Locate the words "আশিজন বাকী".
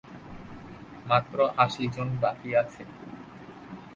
1.57-2.49